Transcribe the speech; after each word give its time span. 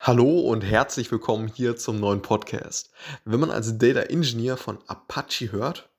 Hallo 0.00 0.40
und 0.40 0.62
herzlich 0.62 1.10
willkommen 1.10 1.48
hier 1.48 1.76
zum 1.76 1.98
neuen 1.98 2.22
Podcast. 2.22 2.92
Wenn 3.24 3.40
man 3.40 3.50
als 3.50 3.78
Data 3.78 4.02
Engineer 4.02 4.56
von 4.56 4.78
Apache 4.86 5.50
hört, 5.50 5.90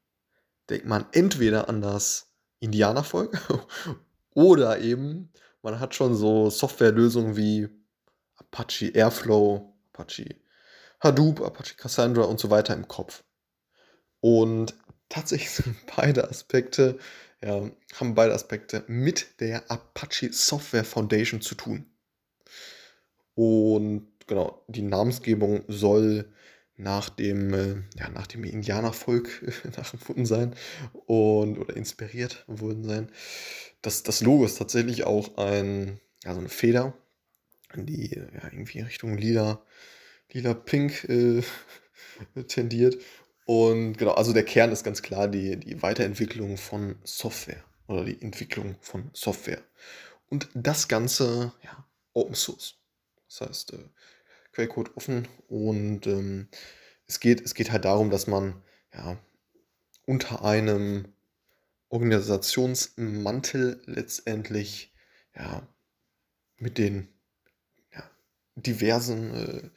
denkt 0.70 0.86
man 0.86 1.05
entweder 1.12 1.68
an 1.68 1.81
das 1.81 2.31
Indianervolk 2.62 3.38
oder 4.33 4.79
eben 4.79 5.33
man 5.62 5.81
hat 5.81 5.96
schon 5.96 6.15
so 6.15 6.49
Softwarelösungen 6.49 7.35
wie 7.35 7.67
Apache 8.38 8.88
Airflow, 8.88 9.76
Apache 9.92 10.38
Hadoop, 11.02 11.42
Apache 11.42 11.76
Cassandra 11.76 12.24
und 12.24 12.40
so 12.40 12.50
weiter 12.50 12.74
im 12.76 12.88
Kopf. 12.88 13.26
Und 14.22 14.76
tatsächlich 15.10 15.50
sind 15.52 15.76
beide 15.94 16.27
Aspekte, 16.30 16.98
ja, 17.44 17.70
haben 17.95 18.16
beide 18.16 18.34
Aspekte 18.34 18.86
mit 18.88 19.41
der 19.41 19.70
Apache 19.70 20.31
Software 20.31 20.86
Foundation 20.86 21.41
zu 21.41 21.55
tun. 21.55 21.86
Und 23.39 24.05
genau, 24.27 24.66
die 24.67 24.81
Namensgebung 24.81 25.63
soll 25.70 26.25
nach 26.75 27.07
dem, 27.07 27.53
äh, 27.53 27.75
ja, 27.98 28.09
nach 28.09 28.27
dem 28.27 28.43
Indianervolk 28.43 29.29
nachempfunden 29.77 30.25
sein 30.25 30.55
und 31.05 31.57
oder 31.57 31.77
inspiriert 31.77 32.43
worden 32.48 32.84
sein. 32.84 33.09
Das, 33.81 34.03
das 34.03 34.20
Logo 34.20 34.43
ist 34.43 34.57
tatsächlich 34.57 35.05
auch 35.05 35.38
ein, 35.38 36.02
ja, 36.25 36.34
so 36.34 36.39
eine 36.41 36.49
Feder, 36.49 36.93
die 37.75 38.09
ja, 38.09 38.43
irgendwie 38.52 38.81
Richtung 38.81 39.17
lila, 39.17 39.63
lila 40.34 40.53
pink 40.53 41.05
äh, 41.05 41.41
tendiert. 42.49 43.01
Und 43.45 43.98
genau, 43.98 44.15
also 44.15 44.34
der 44.34 44.43
Kern 44.43 44.73
ist 44.73 44.84
ganz 44.84 45.01
klar 45.01 45.29
die, 45.29 45.55
die 45.55 45.81
Weiterentwicklung 45.81 46.57
von 46.57 46.98
Software 47.05 47.63
oder 47.87 48.03
die 48.03 48.21
Entwicklung 48.21 48.76
von 48.81 49.09
Software. 49.13 49.62
Und 50.27 50.49
das 50.53 50.90
Ganze, 50.90 51.53
ja, 51.63 51.85
Open 52.13 52.35
Source. 52.35 52.78
Das 53.29 53.41
heißt, 53.41 53.73
äh, 53.73 53.89
Quellcode 54.51 54.95
offen 54.98 55.27
und 55.48 56.07
ähm, 56.07 56.49
es, 57.07 57.20
geht, 57.20 57.41
es 57.41 57.54
geht 57.54 57.71
halt 57.71 57.85
darum, 57.85 58.09
dass 58.09 58.27
man 58.27 58.62
ja, 58.93 59.17
unter 60.05 60.43
einem 60.43 61.13
Organisationsmantel 61.89 63.81
letztendlich 63.85 64.94
ja, 65.36 65.67
mit 66.58 66.78
den 66.78 67.08
ja, 67.94 68.09
diversen 68.56 69.34
äh, 69.34 69.70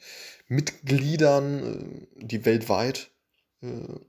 Mitgliedern, 0.47 2.09
äh, 2.17 2.25
die 2.25 2.45
weltweit, 2.45 3.11
äh, 3.61 3.99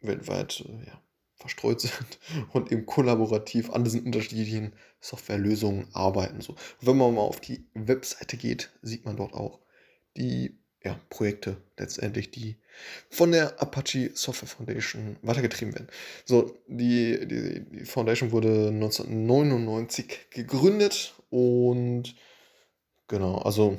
weltweit 0.00 0.64
äh, 0.66 0.86
ja, 0.86 1.02
verstreut 1.36 1.80
sind 1.80 2.18
und 2.52 2.72
eben 2.72 2.86
kollaborativ 2.86 3.70
an 3.70 3.84
diesen 3.84 4.04
unterschiedlichen 4.04 4.72
Softwarelösungen 5.00 5.88
arbeiten. 5.92 6.40
So. 6.40 6.56
wenn 6.80 6.96
man 6.96 7.14
mal 7.14 7.22
auf 7.22 7.40
die 7.40 7.66
Webseite 7.74 8.36
geht, 8.36 8.70
sieht 8.82 9.04
man 9.04 9.16
dort 9.16 9.34
auch 9.34 9.60
die 10.16 10.58
ja, 10.84 11.00
Projekte 11.08 11.56
letztendlich, 11.78 12.30
die 12.30 12.56
von 13.08 13.32
der 13.32 13.60
Apache 13.60 14.10
Software 14.14 14.48
Foundation 14.48 15.16
weitergetrieben 15.22 15.74
werden. 15.74 15.88
So, 16.26 16.54
die, 16.66 17.26
die, 17.26 17.64
die 17.70 17.84
Foundation 17.86 18.32
wurde 18.32 18.68
1999 18.68 20.30
gegründet 20.30 21.14
und 21.30 22.14
genau, 23.08 23.38
also 23.38 23.78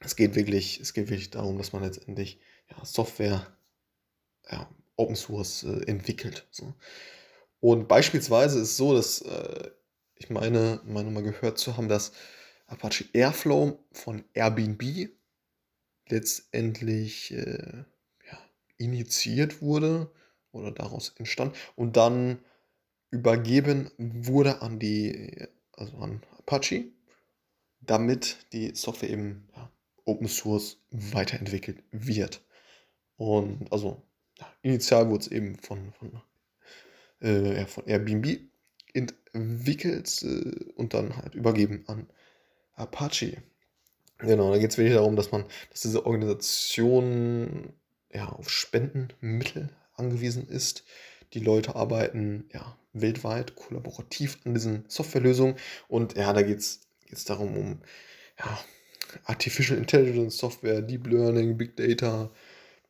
es 0.00 0.16
geht 0.16 0.34
wirklich, 0.34 0.80
es 0.80 0.92
geht 0.92 1.08
wirklich 1.08 1.30
darum, 1.30 1.56
dass 1.56 1.72
man 1.72 1.84
letztendlich 1.84 2.40
ja, 2.68 2.84
Software 2.84 3.46
ja, 4.50 4.68
Open 4.96 5.16
Source 5.16 5.64
äh, 5.64 5.84
entwickelt. 5.86 6.46
So. 6.50 6.74
Und 7.60 7.88
beispielsweise 7.88 8.58
ist 8.58 8.70
es 8.70 8.76
so, 8.76 8.94
dass 8.94 9.22
äh, 9.22 9.70
ich 10.16 10.30
meine, 10.30 10.80
meine 10.84 11.10
mal 11.10 11.22
gehört 11.22 11.58
zu 11.58 11.76
haben, 11.76 11.88
dass 11.88 12.12
Apache 12.66 13.04
Airflow 13.12 13.84
von 13.92 14.24
Airbnb 14.34 15.10
letztendlich 16.08 17.32
äh, 17.32 17.84
ja, 18.30 18.38
initiiert 18.76 19.62
wurde 19.62 20.10
oder 20.52 20.70
daraus 20.70 21.12
entstand 21.16 21.56
und 21.76 21.96
dann 21.96 22.38
übergeben 23.10 23.90
wurde 23.98 24.62
an 24.62 24.78
die, 24.78 25.46
also 25.72 25.96
an 25.98 26.22
Apache, 26.38 26.84
damit 27.80 28.46
die 28.52 28.74
Software 28.74 29.10
eben 29.10 29.48
ja, 29.54 29.70
Open 30.04 30.28
Source 30.28 30.78
weiterentwickelt 30.90 31.82
wird. 31.90 32.42
Und 33.16 33.70
also 33.72 34.02
initial 34.62 35.08
wurde 35.08 35.24
es 35.24 35.28
eben 35.28 35.56
von, 35.56 35.92
von, 35.92 36.22
äh, 37.20 37.58
ja, 37.58 37.66
von 37.66 37.86
Airbnb 37.86 38.40
entwickelt 38.94 40.22
äh, 40.22 40.72
und 40.74 40.94
dann 40.94 41.16
halt 41.16 41.34
übergeben 41.34 41.84
an 41.86 42.06
Apache. 42.74 43.42
Genau, 44.18 44.52
da 44.52 44.58
geht 44.58 44.70
es 44.70 44.78
wirklich 44.78 44.94
darum, 44.94 45.16
dass 45.16 45.32
man, 45.32 45.44
dass 45.70 45.80
diese 45.80 46.06
Organisation 46.06 47.72
ja, 48.12 48.28
auf 48.28 48.50
Spendenmittel 48.50 49.70
angewiesen 49.94 50.46
ist. 50.48 50.84
Die 51.32 51.40
Leute 51.40 51.74
arbeiten 51.74 52.44
ja 52.52 52.76
weltweit 52.92 53.56
kollaborativ 53.56 54.38
an 54.44 54.54
diesen 54.54 54.84
Softwarelösungen 54.88 55.56
und 55.88 56.16
ja, 56.16 56.32
da 56.32 56.42
geht 56.42 56.58
es 56.58 57.24
darum, 57.24 57.56
um 57.56 57.78
ja, 58.38 58.58
Artificial 59.24 59.78
Intelligence 59.78 60.36
Software, 60.36 60.82
Deep 60.82 61.06
Learning, 61.06 61.56
Big 61.56 61.76
Data, 61.76 62.30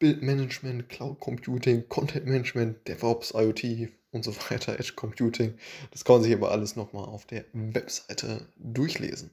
Bildmanagement, 0.02 0.88
Cloud 0.88 1.20
Computing, 1.20 1.88
Content 1.88 2.26
Management, 2.26 2.88
DevOps, 2.88 3.34
IoT 3.36 3.88
und 4.10 4.24
so 4.24 4.34
weiter, 4.50 4.76
Edge 4.76 4.94
Computing. 4.96 5.54
Das 5.92 6.04
kann 6.04 6.16
man 6.16 6.24
sich 6.24 6.34
aber 6.34 6.50
alles 6.50 6.74
nochmal 6.74 7.04
auf 7.04 7.24
der 7.24 7.44
Webseite 7.52 8.48
durchlesen. 8.56 9.30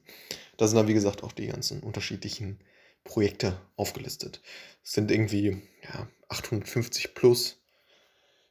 Da 0.58 0.68
sind 0.68 0.76
dann, 0.76 0.86
wie 0.86 0.94
gesagt, 0.94 1.24
auch 1.24 1.32
die 1.32 1.48
ganzen 1.48 1.80
unterschiedlichen 1.80 2.60
Projekte 3.02 3.60
aufgelistet. 3.74 4.40
Es 4.84 4.92
sind 4.92 5.10
irgendwie 5.10 5.60
ja, 5.92 6.06
850 6.28 7.14
plus 7.14 7.56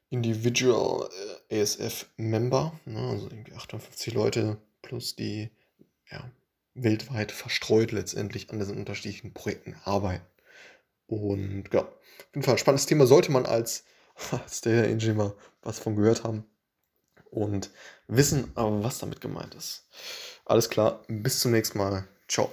Individual 0.09 1.09
äh, 1.49 1.61
ASF-Member, 1.61 2.77
ne, 2.83 2.99
also 2.99 3.29
irgendwie 3.29 3.53
850 3.53 4.13
Leute 4.13 4.57
plus 4.81 5.15
die 5.15 5.51
ja, 6.11 6.29
weltweit 6.73 7.31
verstreut 7.31 7.93
letztendlich 7.93 8.49
an 8.49 8.59
diesen 8.59 8.77
unterschiedlichen 8.77 9.33
Projekten 9.33 9.77
arbeiten. 9.85 10.25
Und 11.09 11.65
ja, 11.73 11.81
auf 11.81 11.89
jeden 12.33 12.43
Fall 12.43 12.55
ein 12.55 12.59
spannendes 12.59 12.85
Thema. 12.85 13.05
Sollte 13.07 13.31
man 13.31 13.45
als, 13.45 13.83
als 14.31 14.61
Data 14.61 14.83
Engineer 14.83 15.33
was 15.61 15.79
von 15.79 15.95
gehört 15.95 16.23
haben 16.23 16.45
und 17.31 17.69
wissen, 18.07 18.51
was 18.55 18.99
damit 18.99 19.21
gemeint 19.21 19.55
ist. 19.55 19.87
Alles 20.45 20.69
klar, 20.69 21.03
bis 21.07 21.39
zum 21.39 21.51
nächsten 21.51 21.77
Mal. 21.77 22.07
Ciao. 22.27 22.51